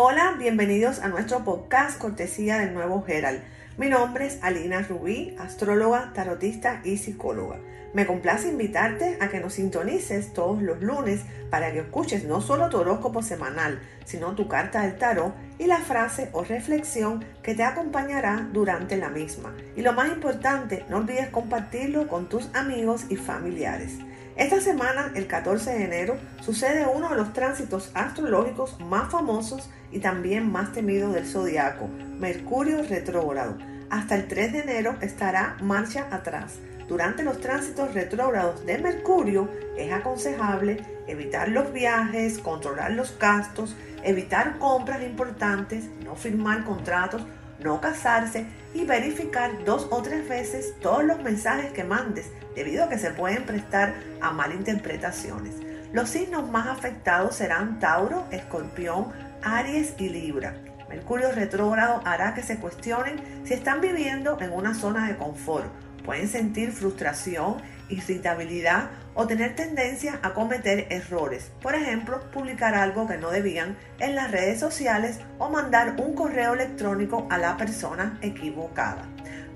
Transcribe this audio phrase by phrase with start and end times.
[0.00, 3.42] Hola, bienvenidos a nuestro podcast cortesía del nuevo Herald.
[3.78, 7.58] Mi nombre es Alina Rubí, astróloga, tarotista y psicóloga.
[7.94, 12.68] Me complace invitarte a que nos sintonices todos los lunes para que escuches no solo
[12.68, 17.64] tu horóscopo semanal, sino tu carta del tarot y la frase o reflexión que te
[17.64, 19.52] acompañará durante la misma.
[19.74, 23.94] Y lo más importante, no olvides compartirlo con tus amigos y familiares.
[24.38, 29.98] Esta semana, el 14 de enero, sucede uno de los tránsitos astrológicos más famosos y
[29.98, 31.88] también más temidos del zodiaco,
[32.20, 33.58] Mercurio retrógrado.
[33.90, 39.92] Hasta el 3 de enero estará marcha atrás durante los tránsitos retrógrados de Mercurio es
[39.92, 47.26] aconsejable evitar los viajes, controlar los gastos, evitar compras importantes, no firmar contratos,
[47.60, 52.88] no casarse y verificar dos o tres veces todos los mensajes que mandes, debido a
[52.88, 55.54] que se pueden prestar a malinterpretaciones.
[55.92, 59.12] Los signos más afectados serán Tauro, Escorpión,
[59.42, 60.54] Aries y Libra.
[60.88, 65.70] Mercurio retrógrado hará que se cuestionen si están viviendo en una zona de confort
[66.08, 67.56] Pueden sentir frustración,
[67.88, 71.50] irritabilidad o tener tendencia a cometer errores.
[71.60, 76.54] Por ejemplo, publicar algo que no debían en las redes sociales o mandar un correo
[76.54, 79.04] electrónico a la persona equivocada.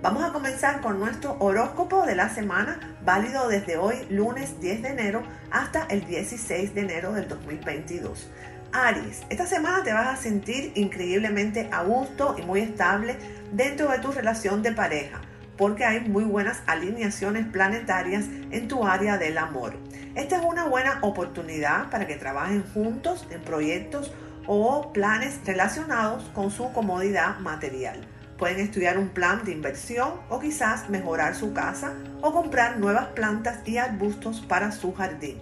[0.03, 4.89] Vamos a comenzar con nuestro horóscopo de la semana, válido desde hoy, lunes 10 de
[4.89, 5.23] enero,
[5.53, 8.29] hasta el 16 de enero del 2022.
[8.73, 13.17] Aries, esta semana te vas a sentir increíblemente a gusto y muy estable
[13.53, 15.21] dentro de tu relación de pareja
[15.63, 19.77] porque hay muy buenas alineaciones planetarias en tu área del amor.
[20.17, 24.13] Esta es una buena oportunidad para que trabajen juntos en proyectos
[24.49, 28.01] o planes relacionados con su comodidad material.
[28.39, 33.61] Pueden estudiar un plan de inversión o quizás mejorar su casa o comprar nuevas plantas
[33.65, 35.39] y arbustos para su jardín.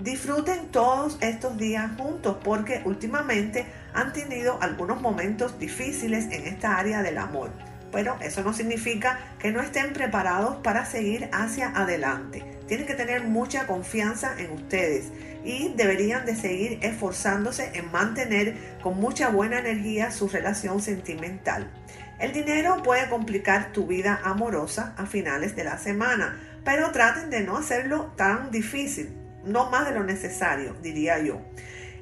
[0.00, 7.02] Disfruten todos estos días juntos porque últimamente han tenido algunos momentos difíciles en esta área
[7.02, 7.50] del amor
[7.90, 12.44] pero eso no significa que no estén preparados para seguir hacia adelante.
[12.66, 15.06] Tienen que tener mucha confianza en ustedes
[15.44, 21.70] y deberían de seguir esforzándose en mantener con mucha buena energía su relación sentimental.
[22.18, 27.42] El dinero puede complicar tu vida amorosa a finales de la semana, pero traten de
[27.42, 31.40] no hacerlo tan difícil, no más de lo necesario, diría yo.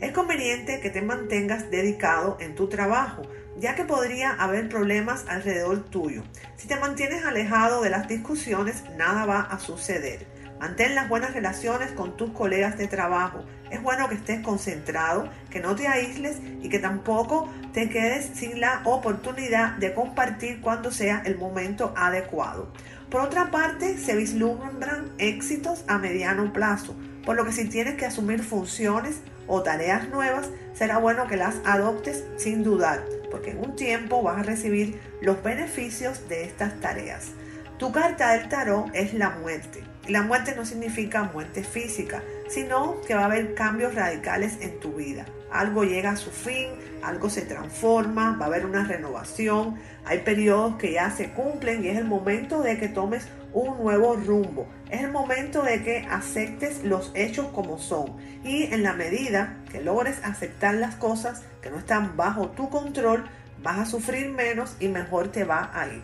[0.00, 3.22] Es conveniente que te mantengas dedicado en tu trabajo,
[3.58, 6.22] ya que podría haber problemas alrededor tuyo.
[6.56, 10.26] Si te mantienes alejado de las discusiones, nada va a suceder.
[10.60, 13.44] Mantén las buenas relaciones con tus colegas de trabajo.
[13.70, 18.60] Es bueno que estés concentrado, que no te aísles y que tampoco te quedes sin
[18.60, 22.72] la oportunidad de compartir cuando sea el momento adecuado.
[23.10, 28.06] Por otra parte, se vislumbran éxitos a mediano plazo, por lo que si tienes que
[28.06, 33.04] asumir funciones o tareas nuevas, será bueno que las adoptes sin dudar
[33.36, 37.32] porque en un tiempo vas a recibir los beneficios de estas tareas.
[37.76, 39.84] Tu carta del tarot es la muerte.
[40.08, 44.94] La muerte no significa muerte física, sino que va a haber cambios radicales en tu
[44.94, 45.26] vida.
[45.52, 46.68] Algo llega a su fin,
[47.02, 49.76] algo se transforma, va a haber una renovación,
[50.06, 54.16] hay periodos que ya se cumplen y es el momento de que tomes un nuevo
[54.16, 54.66] rumbo.
[54.90, 59.82] Es el momento de que aceptes los hechos como son y en la medida que
[59.82, 63.24] logres aceptar las cosas que no están bajo tu control,
[63.62, 66.02] vas a sufrir menos y mejor te va a ir.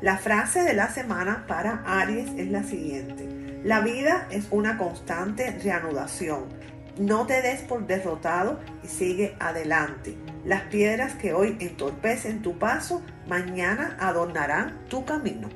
[0.00, 3.28] La frase de la semana para Aries es la siguiente.
[3.64, 6.46] La vida es una constante reanudación.
[6.98, 10.16] No te des por derrotado y sigue adelante.
[10.44, 15.48] Las piedras que hoy entorpecen tu paso, mañana adornarán tu camino.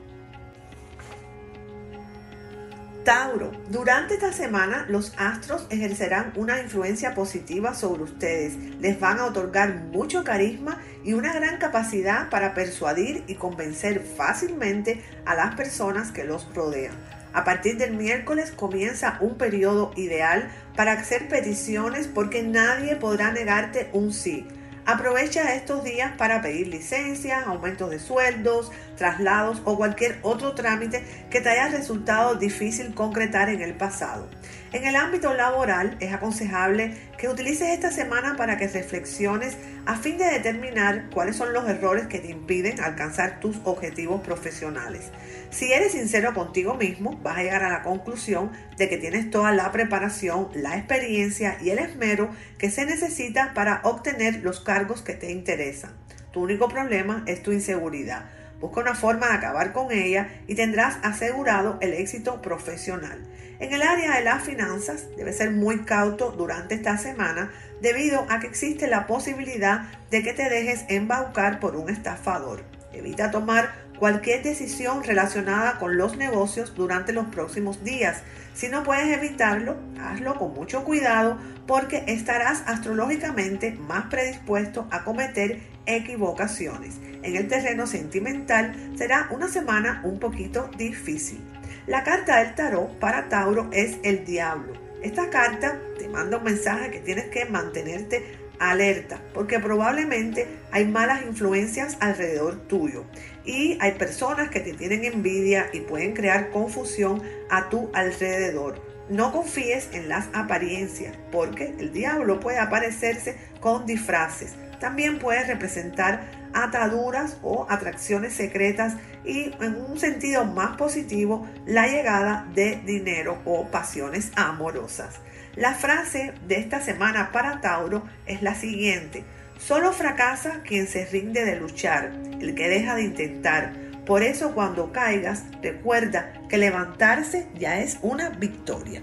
[3.05, 8.57] Tauro, durante esta semana los astros ejercerán una influencia positiva sobre ustedes.
[8.81, 15.03] Les van a otorgar mucho carisma y una gran capacidad para persuadir y convencer fácilmente
[15.27, 16.95] a las personas que los rodean.
[17.35, 23.91] A partir del miércoles comienza un periodo ideal para hacer peticiones porque nadie podrá negarte
[23.93, 24.47] un sí.
[24.87, 31.41] Aprovecha estos días para pedir licencias, aumentos de sueldos, traslados o cualquier otro trámite que
[31.41, 34.29] te haya resultado difícil concretar en el pasado.
[34.73, 39.57] En el ámbito laboral es aconsejable que utilices esta semana para que reflexiones
[39.87, 45.13] a fin de determinar cuáles son los errores que te impiden alcanzar tus objetivos profesionales.
[45.51, 49.53] Si eres sincero contigo mismo, vas a llegar a la conclusión de que tienes toda
[49.53, 55.15] la preparación, la experiencia y el esmero que se necesita para obtener los cargos que
[55.15, 55.93] te interesan.
[56.33, 58.25] Tu único problema es tu inseguridad.
[58.61, 63.19] Busca una forma de acabar con ella y tendrás asegurado el éxito profesional.
[63.61, 68.41] En el área de las finanzas, debes ser muy cauto durante esta semana debido a
[68.41, 72.65] que existe la posibilidad de que te dejes embaucar por un estafador.
[72.93, 78.23] Evita tomar cualquier decisión relacionada con los negocios durante los próximos días.
[78.55, 85.61] Si no puedes evitarlo, hazlo con mucho cuidado porque estarás astrológicamente más predispuesto a cometer
[85.87, 87.01] equivocaciones.
[87.25, 91.41] En el terreno sentimental será una semana un poquito difícil.
[91.89, 94.73] La carta del tarot para Tauro es el diablo.
[95.03, 101.23] Esta carta te manda un mensaje que tienes que mantenerte alerta, porque probablemente hay malas
[101.23, 103.05] influencias alrededor tuyo
[103.45, 108.81] y hay personas que te tienen envidia y pueden crear confusión a tu alrededor.
[109.09, 114.55] No confíes en las apariencias, porque el diablo puede aparecerse con disfraces.
[114.81, 116.23] También puede representar
[116.55, 118.95] ataduras o atracciones secretas
[119.25, 125.17] y en un sentido más positivo la llegada de dinero o pasiones amorosas.
[125.57, 129.25] La frase de esta semana para Tauro es la siguiente.
[129.67, 133.73] Solo fracasa quien se rinde de luchar, el que deja de intentar.
[134.05, 139.03] Por eso cuando caigas, recuerda que levantarse ya es una victoria.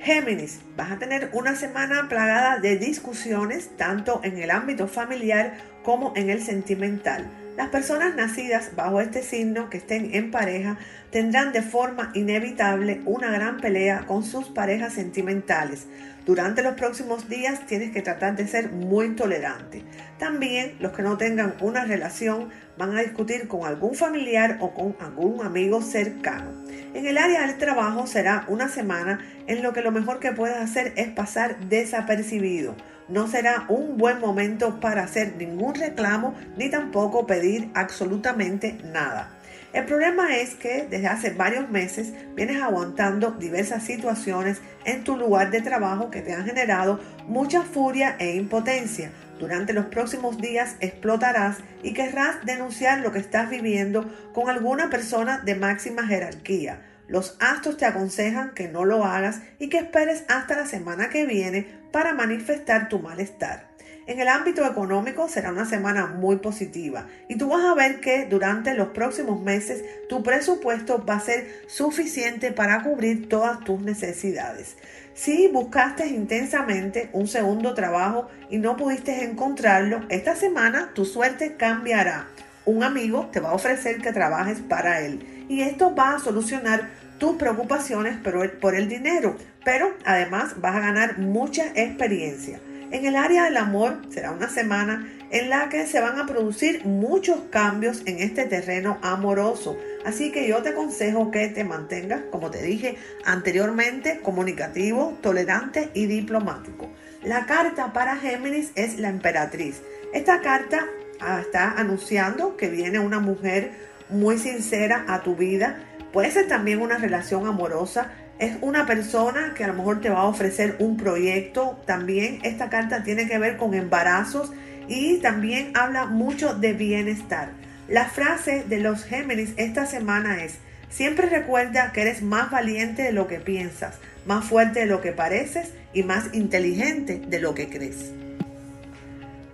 [0.00, 6.12] Géminis, vas a tener una semana plagada de discusiones tanto en el ámbito familiar como
[6.16, 7.30] en el sentimental.
[7.60, 10.78] Las personas nacidas bajo este signo que estén en pareja
[11.10, 15.86] tendrán de forma inevitable una gran pelea con sus parejas sentimentales.
[16.24, 19.84] Durante los próximos días tienes que tratar de ser muy tolerante.
[20.18, 22.48] También los que no tengan una relación
[22.78, 26.52] van a discutir con algún familiar o con algún amigo cercano.
[26.94, 30.56] En el área del trabajo será una semana en lo que lo mejor que puedes
[30.56, 32.74] hacer es pasar desapercibido
[33.10, 39.30] no será un buen momento para hacer ningún reclamo ni tampoco pedir absolutamente nada.
[39.72, 45.52] El problema es que desde hace varios meses vienes aguantando diversas situaciones en tu lugar
[45.52, 46.98] de trabajo que te han generado
[47.28, 49.12] mucha furia e impotencia.
[49.38, 55.38] Durante los próximos días explotarás y querrás denunciar lo que estás viviendo con alguna persona
[55.38, 56.89] de máxima jerarquía.
[57.10, 61.26] Los astros te aconsejan que no lo hagas y que esperes hasta la semana que
[61.26, 63.66] viene para manifestar tu malestar.
[64.06, 68.26] En el ámbito económico será una semana muy positiva y tú vas a ver que
[68.26, 74.76] durante los próximos meses tu presupuesto va a ser suficiente para cubrir todas tus necesidades.
[75.12, 82.28] Si buscaste intensamente un segundo trabajo y no pudiste encontrarlo, esta semana tu suerte cambiará.
[82.66, 86.99] Un amigo te va a ofrecer que trabajes para él y esto va a solucionar
[87.20, 92.60] tus preocupaciones por el dinero, pero además vas a ganar mucha experiencia.
[92.90, 96.84] En el área del amor será una semana en la que se van a producir
[96.86, 99.76] muchos cambios en este terreno amoroso.
[100.04, 106.06] Así que yo te aconsejo que te mantengas, como te dije anteriormente, comunicativo, tolerante y
[106.06, 106.88] diplomático.
[107.22, 109.82] La carta para Géminis es la emperatriz.
[110.14, 110.86] Esta carta
[111.20, 113.72] ah, está anunciando que viene una mujer
[114.08, 118.10] muy sincera a tu vida Puede ser también una relación amorosa.
[118.38, 121.80] Es una persona que a lo mejor te va a ofrecer un proyecto.
[121.86, 124.52] También esta carta tiene que ver con embarazos
[124.88, 127.50] y también habla mucho de bienestar.
[127.88, 130.58] La frase de los Géminis esta semana es,
[130.88, 135.12] siempre recuerda que eres más valiente de lo que piensas, más fuerte de lo que
[135.12, 138.12] pareces y más inteligente de lo que crees.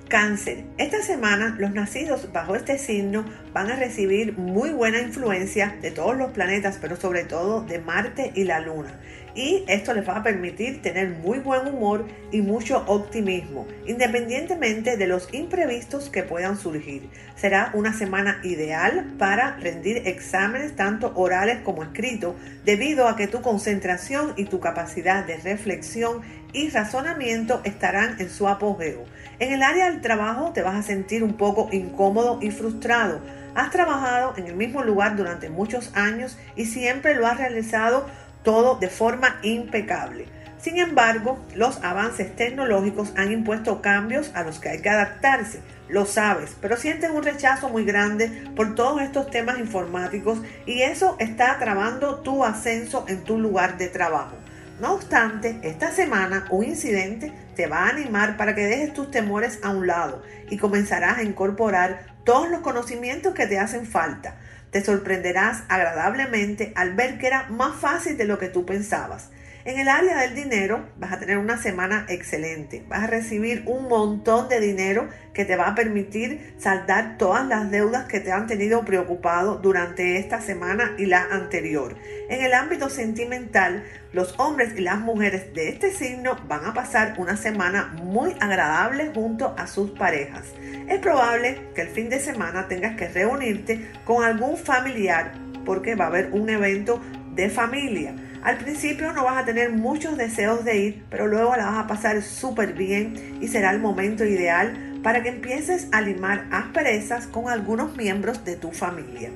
[0.08, 0.64] Cáncer.
[0.78, 6.16] Esta semana los nacidos bajo este signo van a recibir muy buena influencia de todos
[6.16, 9.00] los planetas, pero sobre todo de Marte y la Luna.
[9.34, 15.06] Y esto les va a permitir tener muy buen humor y mucho optimismo, independientemente de
[15.06, 17.10] los imprevistos que puedan surgir.
[17.34, 22.34] Será una semana ideal para rendir exámenes tanto orales como escritos,
[22.64, 26.22] debido a que tu concentración y tu capacidad de reflexión
[26.56, 29.04] y razonamiento estarán en su apogeo.
[29.38, 33.20] En el área del trabajo te vas a sentir un poco incómodo y frustrado.
[33.54, 38.06] Has trabajado en el mismo lugar durante muchos años y siempre lo has realizado
[38.42, 40.28] todo de forma impecable.
[40.58, 45.60] Sin embargo, los avances tecnológicos han impuesto cambios a los que hay que adaptarse,
[45.90, 51.16] lo sabes, pero sientes un rechazo muy grande por todos estos temas informáticos y eso
[51.18, 54.36] está trabando tu ascenso en tu lugar de trabajo.
[54.78, 59.58] No obstante, esta semana un incidente te va a animar para que dejes tus temores
[59.62, 64.36] a un lado y comenzarás a incorporar todos los conocimientos que te hacen falta.
[64.70, 69.30] Te sorprenderás agradablemente al ver que era más fácil de lo que tú pensabas.
[69.66, 72.84] En el área del dinero vas a tener una semana excelente.
[72.88, 77.68] Vas a recibir un montón de dinero que te va a permitir saldar todas las
[77.72, 81.96] deudas que te han tenido preocupado durante esta semana y la anterior.
[82.28, 83.82] En el ámbito sentimental,
[84.12, 89.10] los hombres y las mujeres de este signo van a pasar una semana muy agradable
[89.12, 90.44] junto a sus parejas.
[90.88, 95.32] Es probable que el fin de semana tengas que reunirte con algún familiar
[95.64, 97.02] porque va a haber un evento
[97.34, 98.14] de familia.
[98.46, 101.88] Al principio no vas a tener muchos deseos de ir, pero luego la vas a
[101.88, 107.48] pasar súper bien y será el momento ideal para que empieces a limar asperezas con
[107.48, 109.30] algunos miembros de tu familia.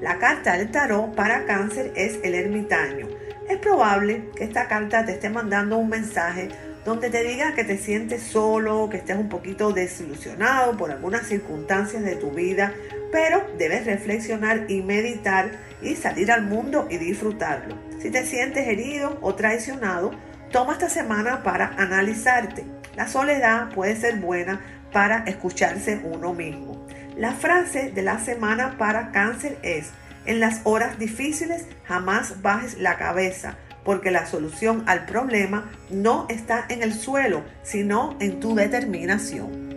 [0.00, 3.08] La carta del tarot para cáncer es el ermitaño.
[3.50, 6.48] Es probable que esta carta te esté mandando un mensaje
[6.84, 12.04] donde te diga que te sientes solo, que estés un poquito desilusionado por algunas circunstancias
[12.04, 12.72] de tu vida,
[13.10, 15.50] pero debes reflexionar y meditar
[15.82, 17.91] y salir al mundo y disfrutarlo.
[18.02, 20.10] Si te sientes herido o traicionado,
[20.50, 22.64] toma esta semana para analizarte.
[22.96, 24.60] La soledad puede ser buena
[24.92, 26.84] para escucharse uno mismo.
[27.16, 29.90] La frase de la semana para cáncer es,
[30.26, 36.66] en las horas difíciles jamás bajes la cabeza, porque la solución al problema no está
[36.70, 39.71] en el suelo, sino en tu determinación.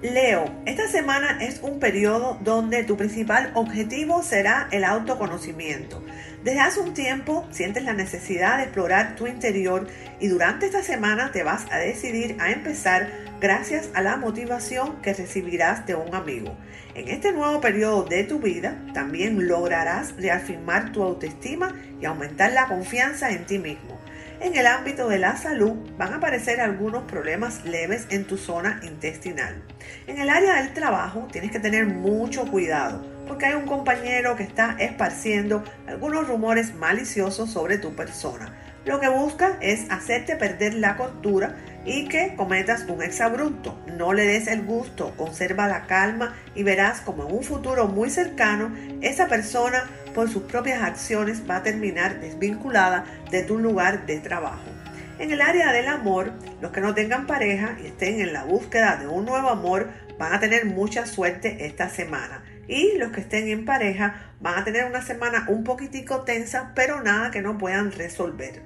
[0.00, 6.00] Leo, esta semana es un periodo donde tu principal objetivo será el autoconocimiento.
[6.44, 9.88] Desde hace un tiempo sientes la necesidad de explorar tu interior
[10.20, 15.14] y durante esta semana te vas a decidir a empezar gracias a la motivación que
[15.14, 16.56] recibirás de un amigo.
[16.94, 22.68] En este nuevo periodo de tu vida también lograrás reafirmar tu autoestima y aumentar la
[22.68, 23.97] confianza en ti mismo.
[24.40, 28.80] En el ámbito de la salud van a aparecer algunos problemas leves en tu zona
[28.84, 29.64] intestinal.
[30.06, 34.44] En el área del trabajo tienes que tener mucho cuidado porque hay un compañero que
[34.44, 38.54] está esparciendo algunos rumores maliciosos sobre tu persona.
[38.84, 43.78] Lo que busca es hacerte perder la cordura y que cometas un exabrupto.
[43.96, 48.08] No le des el gusto, conserva la calma y verás como en un futuro muy
[48.08, 54.18] cercano esa persona por sus propias acciones va a terminar desvinculada de tu lugar de
[54.20, 54.70] trabajo.
[55.18, 58.96] En el área del amor, los que no tengan pareja y estén en la búsqueda
[58.96, 59.88] de un nuevo amor
[60.18, 62.42] van a tener mucha suerte esta semana.
[62.68, 67.02] Y los que estén en pareja van a tener una semana un poquitico tensa, pero
[67.02, 68.62] nada que no puedan resolver.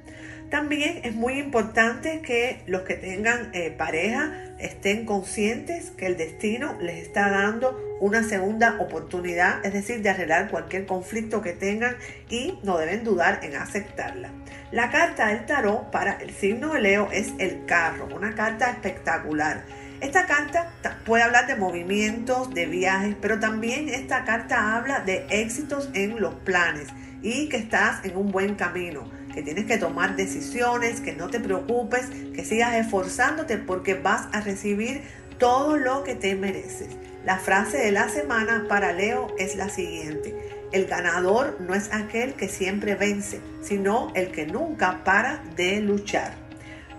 [0.50, 6.76] También es muy importante que los que tengan eh, pareja estén conscientes que el destino
[6.78, 11.96] les está dando una segunda oportunidad, es decir, de arreglar cualquier conflicto que tengan
[12.28, 14.30] y no deben dudar en aceptarla.
[14.72, 19.64] La carta del tarot para el signo de Leo es el carro, una carta espectacular.
[20.02, 20.68] Esta carta
[21.06, 26.34] puede hablar de movimientos, de viajes, pero también esta carta habla de éxitos en los
[26.34, 26.88] planes
[27.22, 31.38] y que estás en un buen camino que tienes que tomar decisiones, que no te
[31.38, 35.02] preocupes, que sigas esforzándote porque vas a recibir
[35.38, 36.88] todo lo que te mereces.
[37.24, 40.34] La frase de la semana para Leo es la siguiente.
[40.72, 46.41] El ganador no es aquel que siempre vence, sino el que nunca para de luchar.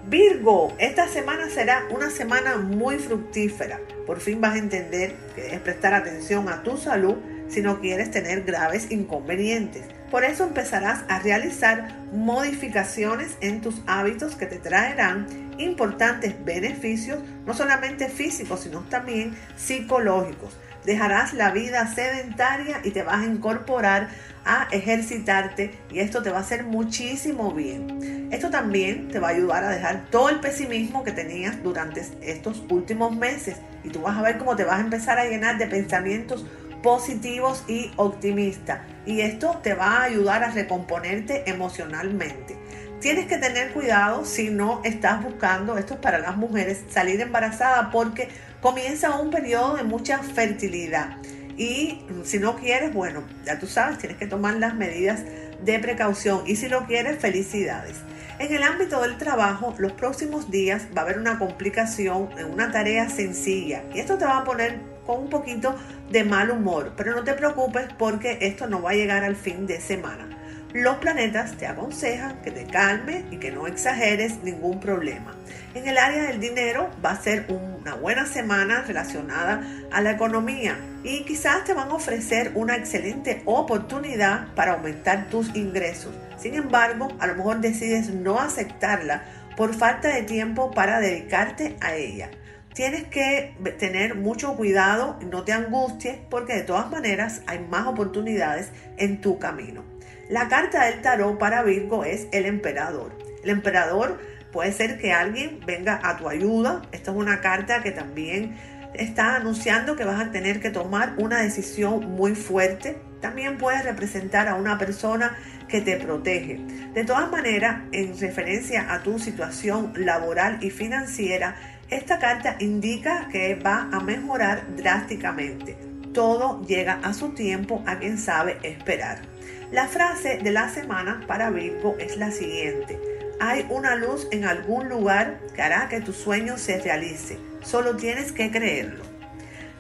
[0.07, 3.79] Virgo, esta semana será una semana muy fructífera.
[4.05, 7.15] Por fin vas a entender que es prestar atención a tu salud
[7.47, 9.83] si no quieres tener graves inconvenientes.
[10.11, 15.25] Por eso empezarás a realizar modificaciones en tus hábitos que te traerán
[15.57, 20.57] importantes beneficios, no solamente físicos, sino también psicológicos.
[20.83, 24.09] Dejarás la vida sedentaria y te vas a incorporar
[24.45, 28.29] a ejercitarte y esto te va a hacer muchísimo bien.
[28.31, 32.63] Esto también te va a ayudar a dejar todo el pesimismo que tenías durante estos
[32.69, 35.67] últimos meses y tú vas a ver cómo te vas a empezar a llenar de
[35.67, 36.45] pensamientos
[36.81, 38.81] positivos y optimistas.
[39.05, 42.57] Y esto te va a ayudar a recomponerte emocionalmente.
[42.99, 47.91] Tienes que tener cuidado si no estás buscando, esto es para las mujeres, salir embarazada
[47.91, 48.29] porque
[48.61, 51.17] comienza un periodo de mucha fertilidad.
[51.57, 55.21] Y si no quieres, bueno, ya tú sabes, tienes que tomar las medidas
[55.63, 56.43] de precaución.
[56.45, 57.97] Y si lo quieres, felicidades.
[58.39, 62.71] En el ámbito del trabajo, los próximos días va a haber una complicación en una
[62.71, 63.83] tarea sencilla.
[63.93, 65.75] Y esto te va a poner con un poquito
[66.09, 69.67] de mal humor, pero no te preocupes porque esto no va a llegar al fin
[69.67, 70.32] de semana.
[70.73, 75.35] Los planetas te aconsejan que te calmes y que no exageres ningún problema.
[75.75, 79.61] En el área del dinero va a ser una buena semana relacionada
[79.91, 85.55] a la economía y quizás te van a ofrecer una excelente oportunidad para aumentar tus
[85.55, 86.15] ingresos.
[86.39, 89.25] Sin embargo, a lo mejor decides no aceptarla
[89.55, 92.31] por falta de tiempo para dedicarte a ella
[92.73, 98.71] tienes que tener mucho cuidado, no te angusties, porque de todas maneras hay más oportunidades
[98.97, 99.92] en tu camino.
[100.29, 103.11] La carta del tarot para Virgo es el emperador.
[103.43, 104.19] El emperador
[104.53, 106.81] puede ser que alguien venga a tu ayuda.
[106.93, 108.55] Esta es una carta que también
[108.93, 112.97] está anunciando que vas a tener que tomar una decisión muy fuerte.
[113.19, 115.37] También puede representar a una persona
[115.67, 116.59] que te protege.
[116.93, 121.55] De todas maneras, en referencia a tu situación laboral y financiera,
[121.89, 125.77] esta carta indica que va a mejorar drásticamente.
[126.13, 129.33] Todo llega a su tiempo a quien sabe esperar.
[129.73, 132.99] La frase de la semana para Virgo es la siguiente.
[133.39, 137.39] Hay una luz en algún lugar que hará que tu sueño se realice.
[137.63, 139.03] Solo tienes que creerlo.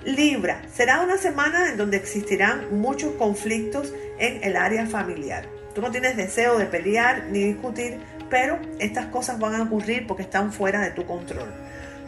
[0.03, 5.45] Libra, será una semana en donde existirán muchos conflictos en el área familiar.
[5.75, 7.99] Tú no tienes deseo de pelear ni discutir,
[8.31, 11.53] pero estas cosas van a ocurrir porque están fuera de tu control.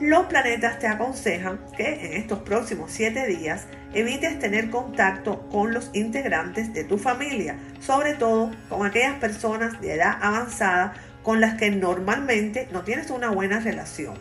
[0.02, 5.90] Los planetas te aconsejan que en estos próximos 7 días evites tener contacto con los
[5.94, 11.72] integrantes de tu familia, sobre todo con aquellas personas de edad avanzada con las que
[11.72, 14.16] normalmente no tienes una buena relación.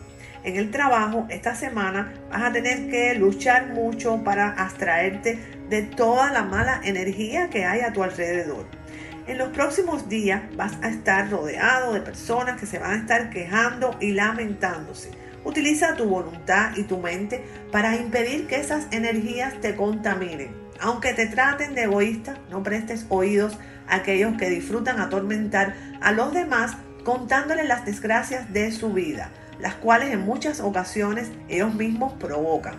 [0.45, 6.31] En el trabajo, esta semana vas a tener que luchar mucho para abstraerte de toda
[6.31, 8.65] la mala energía que hay a tu alrededor.
[9.27, 13.29] En los próximos días vas a estar rodeado de personas que se van a estar
[13.29, 19.75] quejando y lamentándose Utiliza tu voluntad y tu mente para impedir que esas energías te
[19.75, 20.49] contaminen.
[20.81, 26.33] Aunque te traten de egoísta, no prestes oídos a aquellos que disfrutan atormentar a los
[26.33, 26.73] demás
[27.03, 32.75] contándoles las desgracias de su vida, las cuales en muchas ocasiones ellos mismos provocan.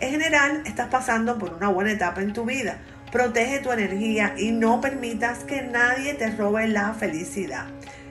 [0.00, 2.78] En general, estás pasando por una buena etapa en tu vida.
[3.10, 7.66] Protege tu energía y no permitas que nadie te robe la felicidad.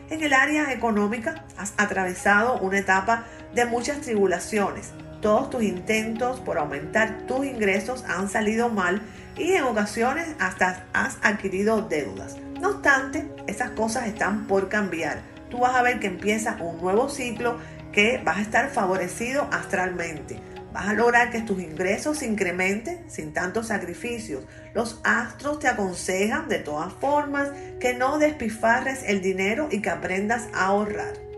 [0.09, 4.91] En el área económica has atravesado una etapa de muchas tribulaciones.
[5.21, 9.01] Todos tus intentos por aumentar tus ingresos han salido mal
[9.37, 12.37] y en ocasiones hasta has adquirido deudas.
[12.61, 15.21] No obstante, esas cosas están por cambiar.
[15.49, 17.57] Tú vas a ver que empieza un nuevo ciclo
[17.91, 20.39] que vas a estar favorecido astralmente.
[20.71, 24.43] Vas a lograr que tus ingresos se incrementen sin tantos sacrificios.
[24.73, 30.47] Los astros te aconsejan de todas formas que no despifarres el dinero y que aprendas
[30.53, 31.28] a ahorrar.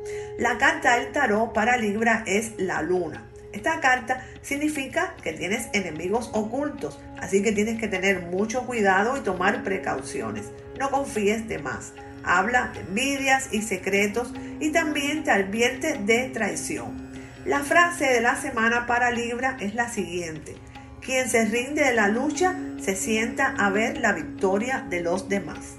[0.41, 3.29] La carta del tarot para Libra es la luna.
[3.53, 9.19] Esta carta significa que tienes enemigos ocultos, así que tienes que tener mucho cuidado y
[9.19, 10.47] tomar precauciones.
[10.79, 11.93] No confíes de más.
[12.23, 17.11] Habla de envidias y secretos y también te advierte de traición.
[17.45, 20.55] La frase de la semana para Libra es la siguiente.
[21.01, 25.75] Quien se rinde de la lucha se sienta a ver la victoria de los demás.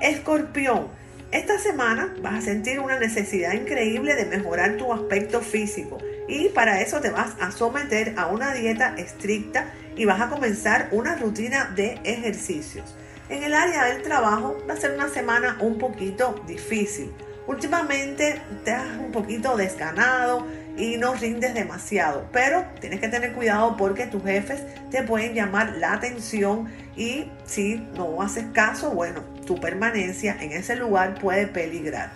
[0.00, 0.88] Escorpión,
[1.32, 5.96] esta semana vas a sentir una necesidad increíble de mejorar tu aspecto físico
[6.28, 10.88] y para eso te vas a someter a una dieta estricta y vas a comenzar
[10.92, 12.94] una rutina de ejercicios.
[13.30, 17.10] En el área del trabajo va a ser una semana un poquito difícil.
[17.46, 23.76] Últimamente te has un poquito desganado y no rindes demasiado, pero tienes que tener cuidado
[23.78, 29.60] porque tus jefes te pueden llamar la atención y si no haces caso, bueno, tu
[29.60, 32.10] permanencia en ese lugar puede peligrar.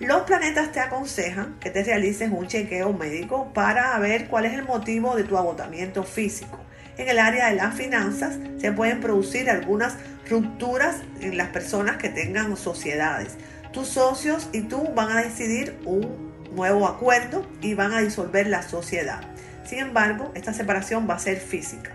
[0.00, 4.64] Los planetas te aconsejan que te realices un chequeo médico para ver cuál es el
[4.64, 6.58] motivo de tu agotamiento físico.
[6.96, 9.96] En el área de las finanzas se pueden producir algunas
[10.28, 13.36] rupturas en las personas que tengan sociedades.
[13.72, 18.62] Tus socios y tú van a decidir un nuevo acuerdo y van a disolver la
[18.62, 19.20] sociedad.
[19.68, 21.90] Sin embargo, esta separación va a ser física.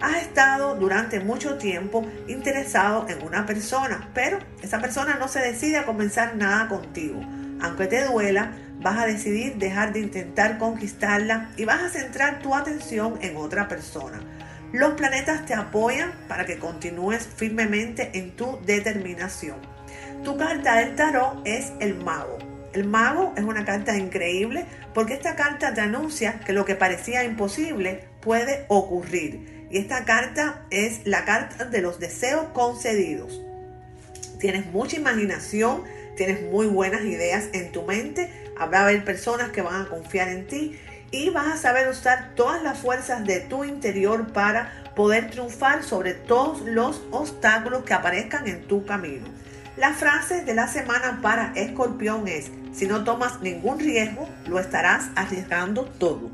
[0.00, 5.78] Has estado durante mucho tiempo interesado en una persona, pero esa persona no se decide
[5.78, 7.20] a comenzar nada contigo.
[7.60, 12.54] Aunque te duela, vas a decidir dejar de intentar conquistarla y vas a centrar tu
[12.54, 14.20] atención en otra persona.
[14.72, 19.56] Los planetas te apoyan para que continúes firmemente en tu determinación.
[20.22, 22.38] Tu carta del tarot es el mago.
[22.76, 27.24] El mago es una carta increíble porque esta carta te anuncia que lo que parecía
[27.24, 33.40] imposible puede ocurrir y esta carta es la carta de los deseos concedidos.
[34.38, 35.84] Tienes mucha imaginación,
[36.18, 40.46] tienes muy buenas ideas en tu mente, habrá haber personas que van a confiar en
[40.46, 40.78] ti
[41.10, 46.12] y vas a saber usar todas las fuerzas de tu interior para poder triunfar sobre
[46.12, 49.24] todos los obstáculos que aparezcan en tu camino.
[49.78, 55.08] La frase de la semana para Escorpión es, si no tomas ningún riesgo, lo estarás
[55.16, 56.30] arriesgando todo.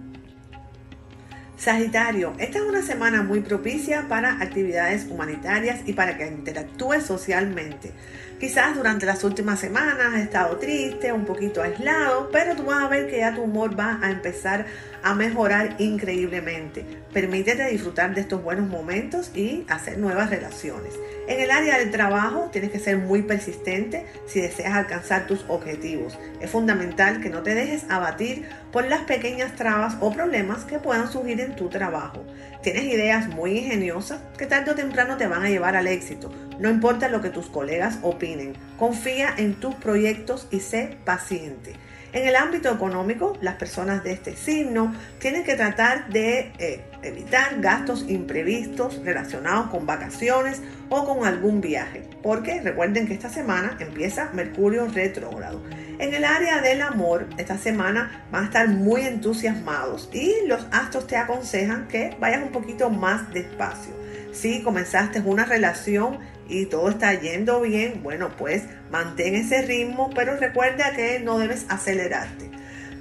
[1.57, 7.93] Sagitario, esta es una semana muy propicia para actividades humanitarias y para que interactúes socialmente.
[8.41, 12.89] Quizás durante las últimas semanas has estado triste, un poquito aislado, pero tú vas a
[12.89, 16.85] ver que ya tu humor va a empezar a mejorar increíblemente.
[17.13, 20.95] Permítete disfrutar de estos buenos momentos y hacer nuevas relaciones.
[21.29, 26.19] En el área del trabajo tienes que ser muy persistente si deseas alcanzar tus objetivos.
[26.41, 31.11] Es fundamental que no te dejes abatir por las pequeñas trabas o problemas que puedan
[31.11, 32.25] surgir en tu trabajo.
[32.63, 36.33] Tienes ideas muy ingeniosas que tarde o temprano te van a llevar al éxito.
[36.59, 38.55] No importa lo que tus colegas opinen.
[38.79, 41.75] Confía en tus proyectos y sé paciente.
[42.13, 47.59] En el ámbito económico, las personas de este signo tienen que tratar de eh, evitar
[47.61, 54.31] gastos imprevistos relacionados con vacaciones o con algún viaje, porque recuerden que esta semana empieza
[54.35, 55.63] Mercurio retrógrado.
[55.99, 61.07] En el área del amor, esta semana van a estar muy entusiasmados y los astros
[61.07, 63.95] te aconsejan que vayas un poquito más despacio.
[64.33, 70.37] Si comenzaste una relación y todo está yendo bien, bueno, pues mantén ese ritmo, pero
[70.37, 72.51] recuerda que no debes acelerarte.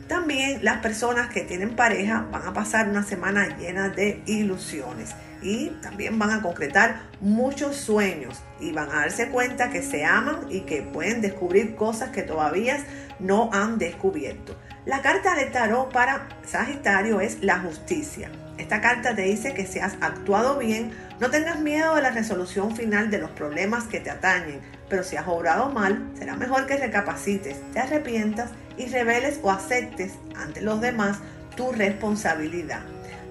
[0.07, 5.69] También las personas que tienen pareja van a pasar una semana llena de ilusiones y
[5.81, 10.61] también van a concretar muchos sueños y van a darse cuenta que se aman y
[10.61, 12.77] que pueden descubrir cosas que todavía
[13.19, 14.57] no han descubierto.
[14.85, 18.31] La carta de tarot para Sagitario es la justicia.
[18.61, 22.75] Esta carta te dice que si has actuado bien, no tengas miedo de la resolución
[22.75, 26.77] final de los problemas que te atañen, pero si has obrado mal, será mejor que
[26.77, 31.17] recapacites, te arrepientas y reveles o aceptes ante los demás
[31.55, 32.81] tu responsabilidad.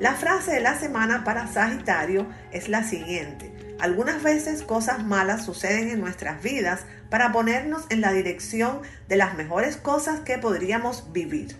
[0.01, 3.53] La frase de la semana para Sagitario es la siguiente.
[3.79, 9.37] Algunas veces cosas malas suceden en nuestras vidas para ponernos en la dirección de las
[9.37, 11.55] mejores cosas que podríamos vivir.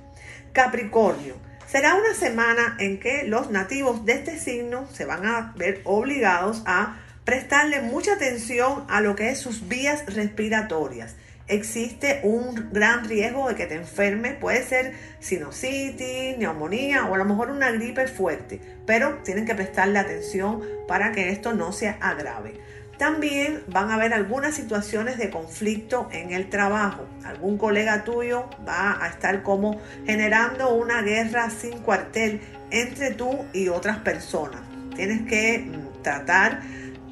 [0.53, 1.37] Capricornio,
[1.71, 6.63] será una semana en que los nativos de este signo se van a ver obligados
[6.67, 11.15] a prestarle mucha atención a lo que es sus vías respiratorias
[11.51, 14.35] existe un gran riesgo de que te enfermes.
[14.35, 19.99] Puede ser sinusitis, neumonía o a lo mejor una gripe fuerte, pero tienen que prestarle
[19.99, 22.55] atención para que esto no se agrave.
[23.01, 27.09] También van a haber algunas situaciones de conflicto en el trabajo.
[27.25, 33.69] Algún colega tuyo va a estar como generando una guerra sin cuartel entre tú y
[33.69, 34.61] otras personas.
[34.95, 36.61] Tienes que mm, tratar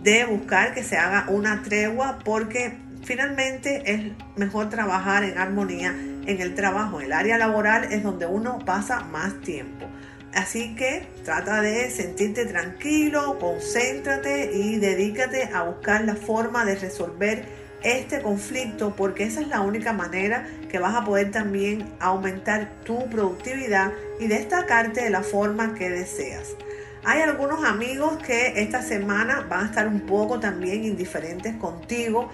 [0.03, 2.77] de buscar que se haga una tregua porque
[3.09, 5.95] Finalmente es mejor trabajar en armonía
[6.27, 7.01] en el trabajo.
[7.01, 9.87] El área laboral es donde uno pasa más tiempo.
[10.35, 17.45] Así que trata de sentirte tranquilo, concéntrate y dedícate a buscar la forma de resolver
[17.83, 23.09] este conflicto porque esa es la única manera que vas a poder también aumentar tu
[23.09, 26.57] productividad y destacarte de la forma que deseas.
[27.05, 32.29] Hay algunos amigos que esta semana van a estar un poco también indiferentes contigo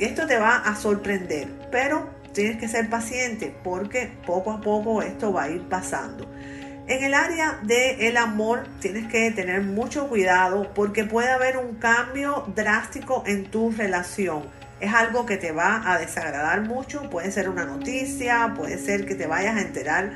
[0.00, 5.30] esto te va a sorprender, pero tienes que ser paciente porque poco a poco esto
[5.30, 6.26] va a ir pasando.
[6.90, 12.52] En el área del amor tienes que tener mucho cuidado porque puede haber un cambio
[12.56, 14.42] drástico en tu relación.
[14.80, 19.14] Es algo que te va a desagradar mucho, puede ser una noticia, puede ser que
[19.14, 20.10] te vayas a enterar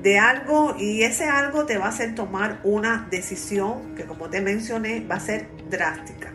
[0.00, 4.40] de algo y ese algo te va a hacer tomar una decisión que como te
[4.40, 6.32] mencioné va a ser drástica.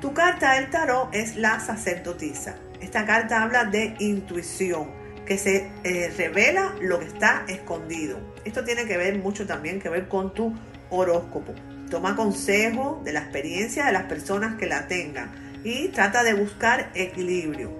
[0.00, 2.54] Tu carta del tarot es la sacerdotisa.
[2.80, 5.01] Esta carta habla de intuición,
[5.38, 8.18] se eh, revela lo que está escondido.
[8.44, 10.54] Esto tiene que ver mucho también que ver con tu
[10.90, 11.54] horóscopo.
[11.90, 15.30] Toma consejo de la experiencia de las personas que la tengan
[15.64, 17.70] y trata de buscar equilibrio.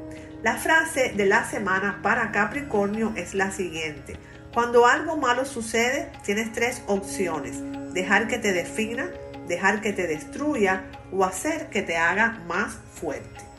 [0.42, 4.16] La frase de la semana para Capricornio es la siguiente.
[4.52, 7.58] Cuando algo malo sucede, tienes tres opciones.
[7.94, 9.08] Dejar que te defina,
[9.46, 13.51] dejar que te destruya o hacer que te haga más fuerte.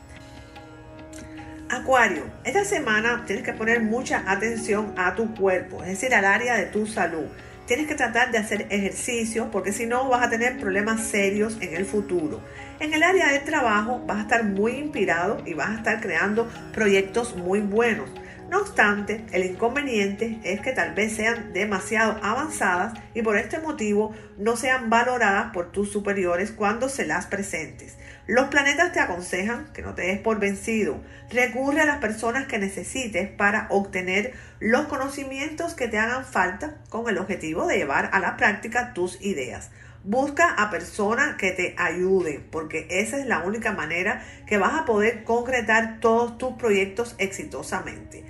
[1.70, 6.56] Acuario, esta semana tienes que poner mucha atención a tu cuerpo, es decir, al área
[6.56, 7.24] de tu salud.
[7.66, 11.74] Tienes que tratar de hacer ejercicio porque si no vas a tener problemas serios en
[11.74, 12.42] el futuro.
[12.80, 16.50] En el área de trabajo vas a estar muy inspirado y vas a estar creando
[16.74, 18.10] proyectos muy buenos.
[18.50, 24.14] No obstante, el inconveniente es que tal vez sean demasiado avanzadas y por este motivo
[24.36, 27.96] no sean valoradas por tus superiores cuando se las presentes.
[28.26, 30.98] Los planetas te aconsejan que no te des por vencido.
[31.30, 37.06] Recurre a las personas que necesites para obtener los conocimientos que te hagan falta con
[37.10, 39.70] el objetivo de llevar a la práctica tus ideas.
[40.04, 44.86] Busca a personas que te ayuden, porque esa es la única manera que vas a
[44.86, 48.24] poder concretar todos tus proyectos exitosamente.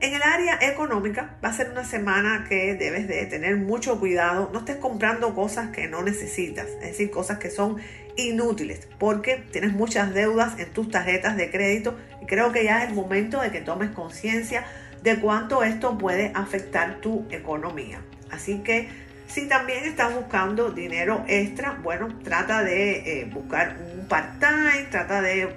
[0.00, 4.48] En el área económica va a ser una semana que debes de tener mucho cuidado.
[4.52, 7.78] No estés comprando cosas que no necesitas, es decir, cosas que son
[8.18, 12.90] inútiles, porque tienes muchas deudas en tus tarjetas de crédito y creo que ya es
[12.90, 14.64] el momento de que tomes conciencia
[15.02, 18.02] de cuánto esto puede afectar tu economía.
[18.30, 18.88] Así que
[19.26, 25.48] si también estás buscando dinero extra, bueno, trata de eh, buscar un part-time, trata de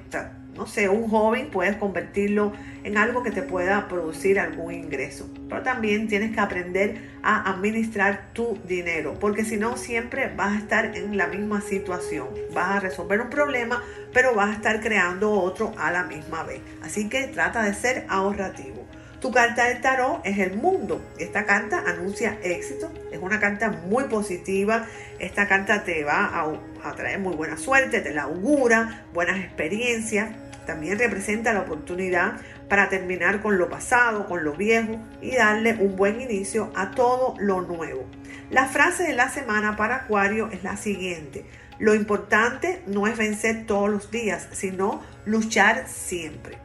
[0.61, 5.27] no sé, un hobby, puedes convertirlo en algo que te pueda producir algún ingreso.
[5.49, 10.59] Pero también tienes que aprender a administrar tu dinero, porque si no, siempre vas a
[10.59, 12.27] estar en la misma situación.
[12.53, 13.81] Vas a resolver un problema,
[14.13, 16.61] pero vas a estar creando otro a la misma vez.
[16.83, 18.85] Así que trata de ser ahorrativo.
[19.19, 21.01] Tu carta del tarot es el mundo.
[21.17, 24.85] Esta carta anuncia éxito, es una carta muy positiva.
[25.17, 26.53] Esta carta te va a,
[26.87, 30.29] a traer muy buena suerte, te la augura, buenas experiencias.
[30.65, 32.33] También representa la oportunidad
[32.69, 37.35] para terminar con lo pasado, con lo viejo y darle un buen inicio a todo
[37.39, 38.05] lo nuevo.
[38.49, 41.45] La frase de la semana para Acuario es la siguiente.
[41.79, 46.57] Lo importante no es vencer todos los días, sino luchar siempre.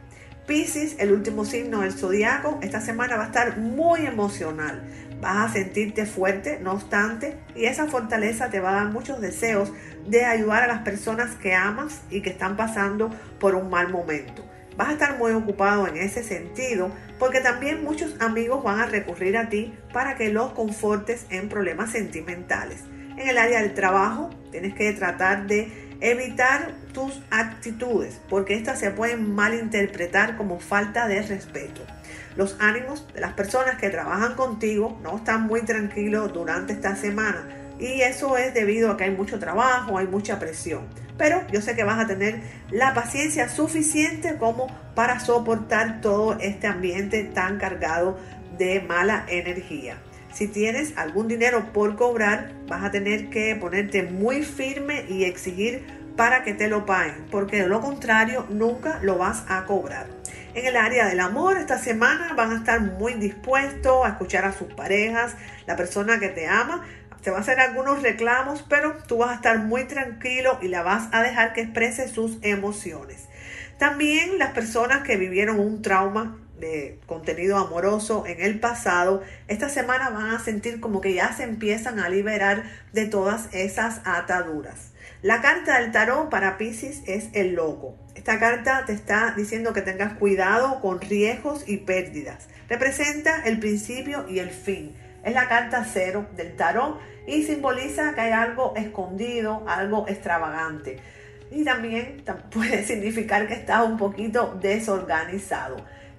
[0.45, 4.81] Piscis, el último signo del zodiaco, esta semana va a estar muy emocional.
[5.21, 9.71] Vas a sentirte fuerte, no obstante, y esa fortaleza te va a dar muchos deseos
[10.07, 14.45] de ayudar a las personas que amas y que están pasando por un mal momento.
[14.75, 19.35] Vas a estar muy ocupado en ese sentido porque también muchos amigos van a recurrir
[19.37, 22.83] a ti para que los confortes en problemas sentimentales.
[23.17, 28.91] En el área del trabajo tienes que tratar de Evitar tus actitudes, porque estas se
[28.91, 31.81] pueden malinterpretar como falta de respeto.
[32.37, 37.47] Los ánimos de las personas que trabajan contigo no están muy tranquilos durante esta semana
[37.79, 40.85] y eso es debido a que hay mucho trabajo, hay mucha presión.
[41.17, 46.67] Pero yo sé que vas a tener la paciencia suficiente como para soportar todo este
[46.67, 48.19] ambiente tan cargado
[48.55, 49.97] de mala energía.
[50.31, 55.87] Si tienes algún dinero por cobrar, vas a tener que ponerte muy firme y exigir
[56.15, 60.05] para que te lo paguen, porque de lo contrario nunca lo vas a cobrar.
[60.57, 64.53] En el área del amor, esta semana van a estar muy dispuestos a escuchar a
[64.53, 65.35] sus parejas,
[65.67, 66.83] la persona que te ama.
[67.21, 70.81] Te va a hacer algunos reclamos, pero tú vas a estar muy tranquilo y la
[70.81, 73.27] vas a dejar que exprese sus emociones.
[73.77, 80.09] También las personas que vivieron un trauma de contenido amoroso en el pasado, esta semana
[80.09, 84.93] van a sentir como que ya se empiezan a liberar de todas esas ataduras.
[85.21, 87.95] La carta del tarot para Pisces es el loco.
[88.27, 92.49] Esta carta te está diciendo que tengas cuidado con riesgos y pérdidas.
[92.67, 94.97] Representa el principio y el fin.
[95.23, 100.99] Es la carta cero del tarot y simboliza que hay algo escondido, algo extravagante.
[101.51, 105.77] Y también puede significar que estás un poquito desorganizado.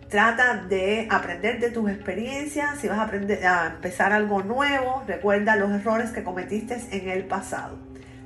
[0.09, 2.79] Trata de aprender de tus experiencias.
[2.81, 3.11] Si vas a,
[3.53, 7.79] a empezar algo nuevo, recuerda los errores que cometiste en el pasado.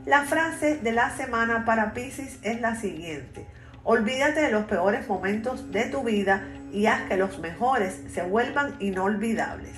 [0.06, 3.44] La frase de la semana para Pisces es la siguiente.
[3.84, 8.76] Olvídate de los peores momentos de tu vida y haz que los mejores se vuelvan
[8.78, 9.72] inolvidables.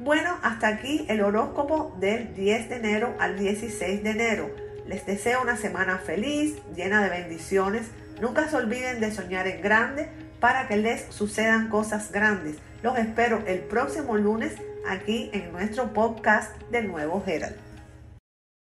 [0.00, 4.50] Bueno, hasta aquí el horóscopo del 10 de enero al 16 de enero.
[4.86, 7.86] Les deseo una semana feliz, llena de bendiciones.
[8.20, 10.08] Nunca se olviden de soñar en grande
[10.40, 12.56] para que les sucedan cosas grandes.
[12.82, 14.54] Los espero el próximo lunes
[14.88, 17.65] aquí en nuestro podcast del Nuevo Herald.